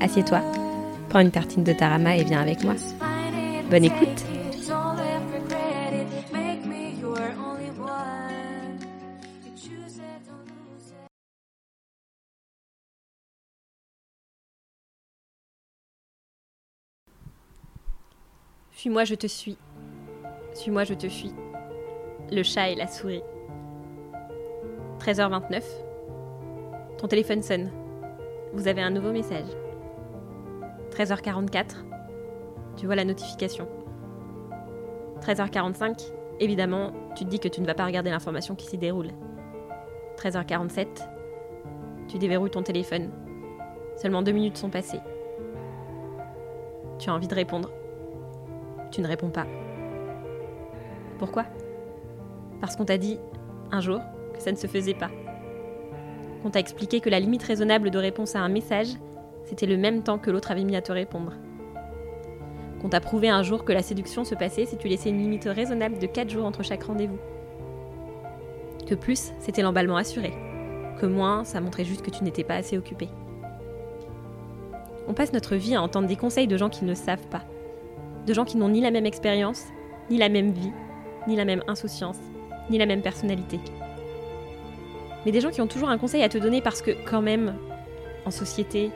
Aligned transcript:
assieds-toi, 0.00 0.40
prends 1.08 1.20
une 1.20 1.30
tartine 1.30 1.64
de 1.64 1.72
tarama 1.72 2.16
et 2.16 2.24
viens 2.24 2.40
avec 2.40 2.62
moi. 2.64 2.74
Bonne 3.70 3.84
écoute 3.84 4.24
Fuis-moi, 18.76 19.04
je 19.04 19.14
te 19.14 19.26
suis. 19.26 19.56
Suis-moi, 20.54 20.84
je 20.84 20.94
te 20.94 21.08
fuis. 21.08 21.32
Le 22.30 22.42
chat 22.42 22.70
et 22.70 22.74
la 22.74 22.86
souris. 22.86 23.22
13h29. 25.00 25.62
Ton 26.98 27.08
téléphone 27.08 27.42
sonne. 27.42 27.70
Vous 28.52 28.68
avez 28.68 28.82
un 28.82 28.90
nouveau 28.90 29.12
message. 29.12 29.48
13h44. 30.96 31.84
Tu 32.76 32.86
vois 32.86 32.94
la 32.94 33.04
notification. 33.04 33.68
13h45. 35.20 36.10
Évidemment, 36.40 36.92
tu 37.14 37.24
te 37.24 37.30
dis 37.30 37.38
que 37.38 37.48
tu 37.48 37.60
ne 37.60 37.66
vas 37.66 37.74
pas 37.74 37.84
regarder 37.84 38.10
l'information 38.10 38.54
qui 38.54 38.66
s'y 38.66 38.78
déroule. 38.78 39.10
13h47. 40.16 40.86
Tu 42.08 42.18
déverrouilles 42.18 42.50
ton 42.50 42.62
téléphone. 42.62 43.10
Seulement 43.96 44.22
deux 44.22 44.32
minutes 44.32 44.56
sont 44.56 44.70
passées. 44.70 45.00
Tu 46.98 47.10
as 47.10 47.14
envie 47.14 47.28
de 47.28 47.34
répondre. 47.34 47.70
Tu 48.90 49.02
ne 49.02 49.06
réponds 49.06 49.30
pas. 49.30 49.46
Pourquoi? 51.18 51.44
Parce 52.60 52.74
qu'on 52.74 52.86
t'a 52.86 52.96
dit, 52.96 53.18
un 53.70 53.80
jour, 53.80 54.00
que 54.32 54.40
ça 54.40 54.50
ne 54.50 54.56
se 54.56 54.66
faisait 54.66 54.94
pas. 54.94 55.10
Qu'on 56.42 56.50
t'a 56.50 56.60
expliqué 56.60 57.00
que 57.00 57.10
la 57.10 57.20
limite 57.20 57.42
raisonnable 57.42 57.90
de 57.90 57.98
réponse 57.98 58.34
à 58.34 58.40
un 58.40 58.48
message, 58.48 58.96
c'était 59.46 59.66
le 59.66 59.76
même 59.76 60.02
temps 60.02 60.18
que 60.18 60.30
l'autre 60.30 60.50
avait 60.50 60.64
mis 60.64 60.76
à 60.76 60.82
te 60.82 60.92
répondre. 60.92 61.32
Qu'on 62.80 62.88
t'a 62.88 63.00
prouvé 63.00 63.28
un 63.28 63.42
jour 63.42 63.64
que 63.64 63.72
la 63.72 63.82
séduction 63.82 64.24
se 64.24 64.34
passait 64.34 64.66
si 64.66 64.76
tu 64.76 64.88
laissais 64.88 65.08
une 65.08 65.18
limite 65.18 65.48
raisonnable 65.50 65.98
de 65.98 66.06
4 66.06 66.28
jours 66.28 66.44
entre 66.44 66.62
chaque 66.62 66.84
rendez-vous. 66.84 67.18
Que 68.86 68.94
plus, 68.94 69.32
c'était 69.40 69.62
l'emballement 69.62 69.96
assuré. 69.96 70.32
Que 71.00 71.06
moins, 71.06 71.44
ça 71.44 71.60
montrait 71.60 71.84
juste 71.84 72.02
que 72.02 72.10
tu 72.10 72.22
n'étais 72.22 72.44
pas 72.44 72.54
assez 72.56 72.76
occupé. 72.76 73.08
On 75.08 75.14
passe 75.14 75.32
notre 75.32 75.56
vie 75.56 75.74
à 75.74 75.82
entendre 75.82 76.08
des 76.08 76.16
conseils 76.16 76.46
de 76.46 76.56
gens 76.56 76.68
qui 76.68 76.84
ne 76.84 76.94
savent 76.94 77.26
pas 77.28 77.42
de 78.26 78.34
gens 78.34 78.44
qui 78.44 78.56
n'ont 78.56 78.68
ni 78.68 78.80
la 78.80 78.90
même 78.90 79.06
expérience, 79.06 79.62
ni 80.10 80.18
la 80.18 80.28
même 80.28 80.50
vie, 80.50 80.72
ni 81.28 81.36
la 81.36 81.44
même 81.44 81.62
insouciance, 81.68 82.18
ni 82.70 82.78
la 82.78 82.86
même 82.86 83.02
personnalité. 83.02 83.60
Mais 85.24 85.32
des 85.32 85.40
gens 85.40 85.50
qui 85.50 85.60
ont 85.60 85.66
toujours 85.66 85.88
un 85.88 85.98
conseil 85.98 86.22
à 86.22 86.28
te 86.28 86.38
donner 86.38 86.60
parce 86.60 86.82
que, 86.82 86.90
quand 87.08 87.22
même, 87.22 87.54
en 88.24 88.30
société... 88.30 88.90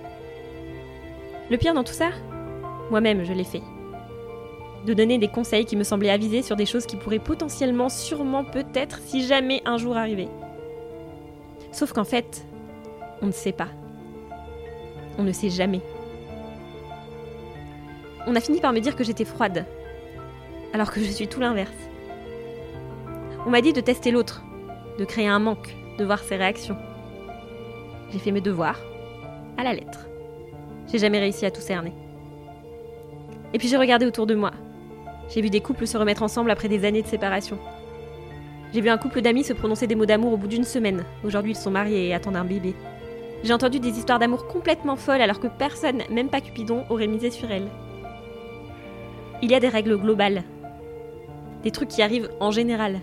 Le 1.51 1.57
pire 1.57 1.75
dans 1.75 1.85
tout 1.85 1.93
ça 1.93 2.11
Moi-même, 2.91 3.25
je 3.25 3.33
l'ai 3.33 3.45
fait. 3.45 3.63
De 4.87 4.95
donner 4.95 5.19
des 5.19 5.29
conseils 5.29 5.67
qui 5.67 5.77
me 5.77 5.85
semblaient 5.85 6.11
avisés 6.11 6.43
sur 6.43 6.57
des 6.57 6.67
choses 6.67 6.87
qui 6.87 6.97
pourraient 6.97 7.19
potentiellement, 7.19 7.89
sûrement, 7.89 8.45
peut-être, 8.45 8.99
si 9.01 9.27
jamais 9.27 9.61
un 9.67 9.77
jour 9.77 9.97
arriver. 9.97 10.29
Sauf 11.73 11.93
qu'en 11.93 12.05
fait, 12.05 12.47
on 13.21 13.27
ne 13.27 13.33
sait 13.33 13.53
pas. 13.53 13.69
On 15.19 15.23
ne 15.23 15.33
sait 15.33 15.51
jamais 15.51 15.81
on 18.27 18.37
a 18.37 18.41
fini 18.41 18.61
par 18.61 18.73
me 18.73 18.81
dire 18.81 18.97
que 18.97 19.05
j'étais 19.05 19.25
froide, 19.25 19.65
alors 20.73 20.93
que 20.93 21.01
je 21.01 21.11
suis 21.11 21.29
tout 21.29 21.41
l'inverse. 21.41 21.73
On 23.47 23.51
m'a 23.51 23.61
dit 23.61 23.73
de 23.73 23.81
tester 23.81 24.11
l'autre, 24.11 24.43
de 24.99 25.05
créer 25.05 25.29
un 25.29 25.39
manque, 25.39 25.75
de 25.99 26.05
voir 26.05 26.21
ses 26.21 26.37
réactions. 26.37 26.77
J'ai 28.13 28.19
fait 28.19 28.33
mes 28.33 28.41
devoirs, 28.41 28.79
à 29.57 29.65
la 29.65 29.73
lettre. 29.73 30.10
J'ai 30.91 30.99
jamais 30.99 31.21
réussi 31.21 31.47
à 31.47 31.51
tout 31.51 31.61
cerner. 31.61 31.93
Et 33.53 33.59
puis 33.59 33.69
j'ai 33.69 33.77
regardé 33.77 34.07
autour 34.07 34.27
de 34.27 34.35
moi. 34.35 34.51
J'ai 35.29 35.41
vu 35.41 35.51
des 35.51 35.61
couples 35.61 35.87
se 35.87 35.97
remettre 35.97 36.23
ensemble 36.23 36.51
après 36.51 36.69
des 36.69 36.85
années 36.85 37.03
de 37.03 37.07
séparation. 37.07 37.59
J'ai 38.73 38.81
vu 38.81 38.89
un 38.89 38.99
couple 38.99 39.21
d'amis 39.21 39.45
se 39.45 39.53
prononcer 39.53 39.87
des 39.87 39.95
mots 39.95 40.07
d'amour 40.07 40.33
au 40.33 40.37
bout 40.37 40.49
d'une 40.49 40.65
semaine. 40.65 41.05
Aujourd'hui, 41.25 41.53
ils 41.53 41.57
sont 41.57 41.71
mariés 41.71 42.09
et 42.09 42.15
attendent 42.15 42.37
un 42.37 42.45
bébé. 42.45 42.75
J'ai 43.43 43.53
entendu 43.53 43.81
des 43.81 43.99
histoires 43.99 44.19
d'amour 44.19 44.47
complètement 44.47 44.97
folles 44.97 45.23
alors 45.23 45.41
que 45.41 45.47
personne, 45.47 46.03
même 46.11 46.29
pas 46.29 46.41
Cupidon, 46.41 46.85
aurait 46.91 47.07
misé 47.07 47.31
sur 47.31 47.51
elles. 47.51 47.69
Il 49.43 49.51
y 49.51 49.55
a 49.55 49.61
des 49.61 49.69
règles 49.69 49.97
globales, 49.97 50.43
des 51.63 51.71
trucs 51.71 51.89
qui 51.89 52.03
arrivent 52.03 52.31
en 52.41 52.51
général. 52.51 53.01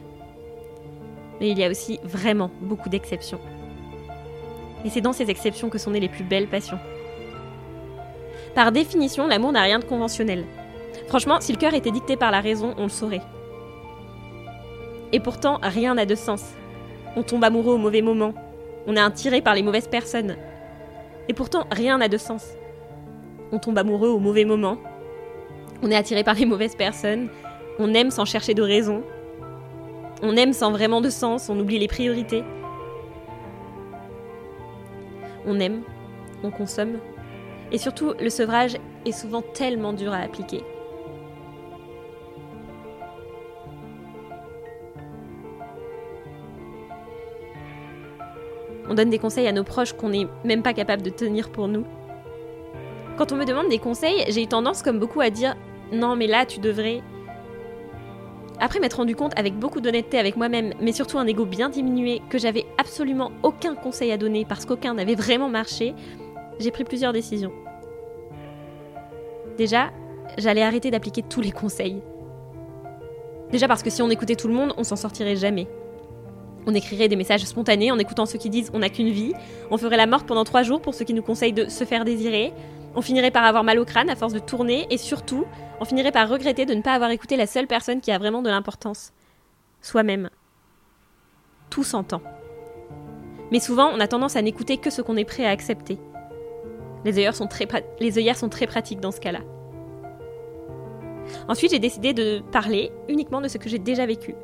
Mais 1.40 1.50
il 1.50 1.58
y 1.58 1.64
a 1.64 1.70
aussi 1.70 2.00
vraiment 2.04 2.52
beaucoup 2.62 2.90
d'exceptions. 2.90 3.40
Et 4.86 4.90
c'est 4.90 5.02
dans 5.02 5.14
ces 5.14 5.30
exceptions 5.30 5.70
que 5.70 5.78
sont 5.78 5.92
nées 5.92 6.00
les 6.00 6.10
plus 6.10 6.24
belles 6.24 6.48
passions. 6.48 6.80
Par 8.58 8.72
définition, 8.72 9.28
l'amour 9.28 9.52
n'a 9.52 9.62
rien 9.62 9.78
de 9.78 9.86
conventionnel. 9.86 10.44
Franchement, 11.10 11.40
si 11.42 11.52
le 11.52 11.60
cœur 11.60 11.76
était 11.76 11.92
dicté 11.92 12.18
par 12.18 12.32
la 12.32 12.42
raison, 12.42 12.74
on 12.80 12.86
le 12.86 12.90
saurait. 12.90 13.22
Et 15.12 15.20
pourtant, 15.20 15.60
rien 15.62 15.94
n'a 15.94 16.08
de 16.08 16.16
sens. 16.16 16.44
On 17.16 17.22
tombe 17.22 17.44
amoureux 17.44 17.76
au 17.76 17.78
mauvais 17.78 18.02
moment. 18.02 18.34
On 18.88 18.96
est 18.96 19.00
attiré 19.00 19.42
par 19.42 19.54
les 19.54 19.62
mauvaises 19.62 19.88
personnes. 19.88 20.38
Et 21.30 21.36
pourtant, 21.36 21.68
rien 21.70 22.00
n'a 22.00 22.08
de 22.08 22.18
sens. 22.18 22.48
On 23.52 23.60
tombe 23.60 23.78
amoureux 23.78 24.10
au 24.10 24.18
mauvais 24.18 24.44
moment. 24.44 24.80
On 25.84 25.92
est 25.92 25.96
attiré 25.96 26.24
par 26.24 26.34
les 26.34 26.48
mauvaises 26.48 26.76
personnes. 26.76 27.30
On 27.78 27.94
aime 27.94 28.10
sans 28.10 28.26
chercher 28.26 28.56
de 28.56 28.64
raison. 28.64 29.04
On 30.24 30.36
aime 30.36 30.54
sans 30.54 30.72
vraiment 30.72 31.02
de 31.02 31.12
sens. 31.12 31.48
On 31.50 31.60
oublie 31.60 31.78
les 31.78 31.88
priorités. 31.88 32.44
On 35.46 35.60
aime. 35.60 35.84
On 36.42 36.50
consomme. 36.50 36.98
Et 37.72 37.78
surtout, 37.78 38.14
le 38.20 38.30
sevrage 38.30 38.78
est 39.06 39.12
souvent 39.12 39.42
tellement 39.42 39.94
dur 39.94 40.14
à 40.14 40.18
appliquer. 40.18 40.64
On 48.90 48.94
donne 48.94 49.10
des 49.10 49.20
conseils 49.20 49.48
à 49.48 49.52
nos 49.52 49.66
proches 49.66 49.94
qu'on 49.94 50.10
n'est 50.10 50.28
même 50.46 50.64
pas 50.64 50.74
capable 50.74 51.02
de 51.02 51.10
tenir 51.10 51.50
pour 51.50 51.68
nous. 51.68 51.86
Quand 53.18 53.32
on 53.32 53.36
me 53.36 53.46
demande 53.46 53.68
des 53.68 53.80
conseils, 53.80 54.24
j'ai 54.30 54.44
eu 54.44 54.48
tendance, 54.48 54.82
comme 54.82 55.00
beaucoup, 55.00 55.20
à 55.20 55.30
dire 55.30 55.56
non, 55.92 56.16
mais 56.16 56.28
là, 56.28 56.46
tu 56.46 56.60
devrais. 56.60 57.02
Après 58.60 58.80
m'être 58.80 58.98
rendu 58.98 59.16
compte 59.16 59.38
avec 59.38 59.56
beaucoup 59.56 59.82
d'honnêteté 59.82 60.18
avec 60.18 60.36
moi-même, 60.36 60.74
mais 60.82 60.92
surtout 60.92 61.20
un 61.20 61.28
ego 61.28 61.46
bien 61.46 61.70
diminué, 61.70 62.22
que 62.30 62.38
j'avais 62.38 62.66
absolument 62.78 63.32
aucun 63.44 63.76
conseil 63.76 64.12
à 64.12 64.18
donner 64.18 64.46
parce 64.46 64.66
qu'aucun 64.66 64.96
n'avait 64.96 65.16
vraiment 65.16 65.50
marché, 65.50 65.94
j'ai 66.60 66.72
pris 66.72 66.84
plusieurs 66.84 67.14
décisions. 67.14 67.52
Déjà, 69.58 69.92
j'allais 70.38 70.64
arrêter 70.64 70.92
d'appliquer 70.92 71.24
tous 71.24 71.42
les 71.42 71.52
conseils. 71.52 72.02
Déjà 73.52 73.68
parce 73.68 73.84
que 73.84 73.90
si 73.90 74.02
on 74.02 74.10
écoutait 74.10 74.36
tout 74.36 74.48
le 74.48 74.54
monde, 74.54 74.74
on 74.78 74.84
s'en 74.84 74.96
sortirait 74.96 75.36
jamais. 75.36 75.68
On 76.66 76.74
écrirait 76.74 77.08
des 77.08 77.16
messages 77.16 77.46
spontanés 77.46 77.92
en 77.92 77.98
écoutant 77.98 78.26
ceux 78.26 78.38
qui 78.38 78.50
disent 78.50 78.72
on 78.74 78.80
n'a 78.80 78.90
qu'une 78.90 79.10
vie, 79.10 79.34
on 79.72 79.78
ferait 79.78 79.98
la 79.98 80.06
morte 80.06 80.28
pendant 80.28 80.44
trois 80.44 80.64
jours 80.64 80.82
pour 80.82 80.94
ceux 80.94 81.06
qui 81.06 81.14
nous 81.14 81.22
conseillent 81.22 81.54
de 81.54 81.70
se 81.70 81.86
faire 81.86 82.04
désirer, 82.04 82.54
on 82.94 83.02
finirait 83.02 83.32
par 83.32 83.46
avoir 83.46 83.64
mal 83.64 83.80
au 83.80 83.86
crâne 83.86 84.10
à 84.10 84.16
force 84.16 84.34
de 84.34 84.40
tourner 84.40 84.86
et 84.90 84.98
surtout, 84.98 85.46
on 85.80 85.86
finirait 85.86 86.12
par 86.12 86.28
regretter 86.28 86.66
de 86.66 86.74
ne 86.74 86.82
pas 86.82 86.94
avoir 86.94 87.12
écouté 87.12 87.38
la 87.38 87.48
seule 87.48 87.68
personne 87.68 88.02
qui 88.02 88.12
a 88.12 88.18
vraiment 88.18 88.42
de 88.42 88.50
l'importance. 88.50 89.14
Soi-même. 89.82 90.30
Tout 91.70 91.84
s'entend. 91.84 92.22
Mais 93.52 93.60
souvent, 93.60 93.90
on 93.94 94.00
a 94.00 94.08
tendance 94.08 94.36
à 94.36 94.42
n'écouter 94.42 94.78
que 94.78 94.90
ce 94.90 95.02
qu'on 95.02 95.16
est 95.16 95.26
prêt 95.26 95.46
à 95.46 95.52
accepter. 95.52 95.98
Les 97.06 97.18
œillères 97.18 97.36
sont 97.36 97.48
très, 97.48 97.66
pratiques 98.68 99.00
dans 99.00 99.12
ce 99.12 99.20
cas-là. 99.20 99.40
Ensuite, 101.48 101.72
j'ai 101.72 101.80
décidé 101.80 102.14
de 102.14 102.42
parler 102.52 102.92
uniquement 103.08 103.42
de 103.42 103.48
ce 103.48 103.58
que 103.58 103.70
j'ai 103.70 103.80
déjà 103.80 104.06
vécu. 104.06 104.36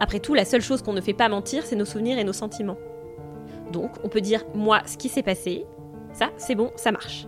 Après 0.00 0.20
tout, 0.20 0.34
la 0.34 0.44
seule 0.44 0.60
chose 0.60 0.82
qu'on 0.82 0.92
ne 0.92 1.00
fait 1.00 1.12
pas 1.12 1.28
mentir, 1.28 1.64
c'est 1.64 1.76
nos 1.76 1.84
souvenirs 1.84 2.18
et 2.18 2.24
nos 2.24 2.32
sentiments. 2.32 2.78
Donc, 3.72 3.90
on 4.04 4.08
peut 4.08 4.20
dire 4.20 4.44
moi 4.54 4.80
ce 4.86 4.96
qui 4.96 5.08
s'est 5.08 5.22
passé, 5.22 5.66
ça, 6.12 6.30
c'est 6.36 6.54
bon, 6.54 6.70
ça 6.76 6.92
marche. 6.92 7.26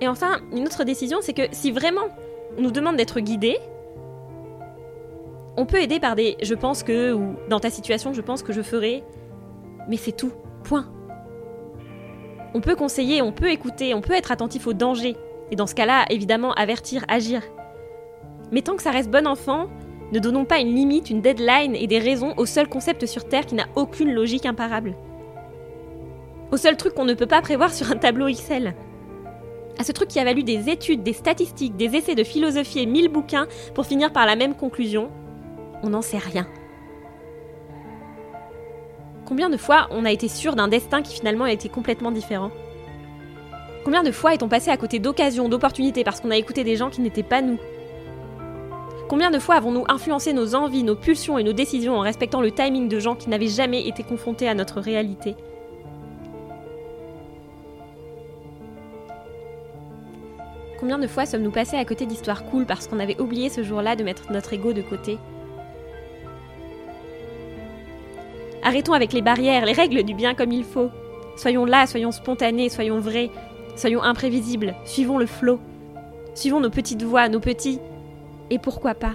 Et 0.00 0.08
enfin, 0.08 0.38
une 0.52 0.64
autre 0.64 0.84
décision, 0.84 1.18
c'est 1.20 1.32
que 1.32 1.42
si 1.50 1.72
vraiment 1.72 2.08
on 2.56 2.62
nous 2.62 2.70
demande 2.70 2.96
d'être 2.96 3.20
guidé, 3.20 3.58
on 5.56 5.66
peut 5.66 5.82
aider 5.82 5.98
par 5.98 6.14
des 6.14 6.36
je 6.40 6.54
pense 6.54 6.84
que, 6.84 7.12
ou 7.12 7.34
dans 7.48 7.58
ta 7.58 7.70
situation, 7.70 8.12
je 8.12 8.20
pense 8.20 8.42
que 8.42 8.52
je 8.52 8.62
ferai, 8.62 9.02
mais 9.88 9.96
c'est 9.96 10.12
tout, 10.12 10.32
point. 10.62 10.86
On 12.54 12.60
peut 12.60 12.76
conseiller, 12.76 13.22
on 13.22 13.32
peut 13.32 13.50
écouter, 13.50 13.94
on 13.94 14.00
peut 14.00 14.14
être 14.14 14.32
attentif 14.32 14.66
aux 14.66 14.72
dangers. 14.72 15.16
Et 15.50 15.56
dans 15.56 15.66
ce 15.66 15.74
cas-là, 15.74 16.04
évidemment, 16.10 16.52
avertir, 16.52 17.04
agir. 17.08 17.42
Mais 18.52 18.62
tant 18.62 18.76
que 18.76 18.82
ça 18.82 18.90
reste 18.90 19.10
bon 19.10 19.26
enfant, 19.26 19.68
ne 20.12 20.18
donnons 20.18 20.44
pas 20.44 20.58
une 20.58 20.74
limite, 20.74 21.10
une 21.10 21.20
deadline 21.20 21.76
et 21.76 21.86
des 21.86 21.98
raisons 21.98 22.32
au 22.36 22.46
seul 22.46 22.68
concept 22.68 23.04
sur 23.06 23.28
Terre 23.28 23.44
qui 23.44 23.54
n'a 23.54 23.66
aucune 23.76 24.12
logique 24.12 24.46
imparable. 24.46 24.96
Au 26.50 26.56
seul 26.56 26.76
truc 26.78 26.94
qu'on 26.94 27.04
ne 27.04 27.14
peut 27.14 27.26
pas 27.26 27.42
prévoir 27.42 27.72
sur 27.72 27.90
un 27.90 27.96
tableau 27.96 28.26
Excel. 28.26 28.74
À 29.78 29.84
ce 29.84 29.92
truc 29.92 30.08
qui 30.08 30.18
a 30.18 30.24
valu 30.24 30.42
des 30.42 30.70
études, 30.70 31.02
des 31.02 31.12
statistiques, 31.12 31.76
des 31.76 31.94
essais 31.94 32.14
de 32.14 32.24
philosophie 32.24 32.80
et 32.80 32.86
mille 32.86 33.10
bouquins 33.10 33.46
pour 33.74 33.86
finir 33.86 34.12
par 34.12 34.26
la 34.26 34.34
même 34.34 34.54
conclusion, 34.54 35.10
on 35.82 35.90
n'en 35.90 36.02
sait 36.02 36.18
rien. 36.18 36.46
Combien 39.28 39.50
de 39.50 39.58
fois 39.58 39.88
on 39.90 40.06
a 40.06 40.10
été 40.10 40.26
sûr 40.26 40.56
d'un 40.56 40.68
destin 40.68 41.02
qui 41.02 41.12
finalement 41.14 41.44
a 41.44 41.52
été 41.52 41.68
complètement 41.68 42.10
différent 42.10 42.50
Combien 43.84 44.02
de 44.02 44.10
fois 44.10 44.32
est-on 44.32 44.48
passé 44.48 44.70
à 44.70 44.78
côté 44.78 45.00
d'occasions, 45.00 45.50
d'opportunités 45.50 46.02
parce 46.02 46.20
qu'on 46.20 46.30
a 46.30 46.38
écouté 46.38 46.64
des 46.64 46.76
gens 46.76 46.88
qui 46.88 47.02
n'étaient 47.02 47.22
pas 47.22 47.42
nous 47.42 47.58
Combien 49.06 49.30
de 49.30 49.38
fois 49.38 49.56
avons-nous 49.56 49.84
influencé 49.88 50.32
nos 50.32 50.54
envies, 50.54 50.82
nos 50.82 50.94
pulsions 50.94 51.36
et 51.36 51.44
nos 51.44 51.52
décisions 51.52 51.96
en 51.96 52.00
respectant 52.00 52.40
le 52.40 52.52
timing 52.52 52.88
de 52.88 52.98
gens 52.98 53.16
qui 53.16 53.28
n'avaient 53.28 53.48
jamais 53.48 53.86
été 53.86 54.02
confrontés 54.02 54.48
à 54.48 54.54
notre 54.54 54.80
réalité 54.80 55.36
Combien 60.80 60.98
de 60.98 61.06
fois 61.06 61.26
sommes-nous 61.26 61.50
passés 61.50 61.76
à 61.76 61.84
côté 61.84 62.06
d'histoires 62.06 62.46
cool 62.46 62.64
parce 62.64 62.86
qu'on 62.86 62.98
avait 62.98 63.20
oublié 63.20 63.50
ce 63.50 63.62
jour-là 63.62 63.94
de 63.94 64.04
mettre 64.04 64.32
notre 64.32 64.54
ego 64.54 64.72
de 64.72 64.80
côté 64.80 65.18
Arrêtons 68.68 68.92
avec 68.92 69.14
les 69.14 69.22
barrières, 69.22 69.64
les 69.64 69.72
règles 69.72 70.02
du 70.02 70.12
bien 70.12 70.34
comme 70.34 70.52
il 70.52 70.62
faut. 70.62 70.90
Soyons 71.36 71.64
là, 71.64 71.86
soyons 71.86 72.12
spontanés, 72.12 72.68
soyons 72.68 73.00
vrais, 73.00 73.30
soyons 73.76 74.02
imprévisibles, 74.02 74.74
suivons 74.84 75.16
le 75.16 75.24
flot. 75.24 75.58
Suivons 76.34 76.60
nos 76.60 76.68
petites 76.68 77.02
voix, 77.02 77.30
nos 77.30 77.40
petits. 77.40 77.78
Et 78.50 78.58
pourquoi 78.58 78.92
pas 78.92 79.14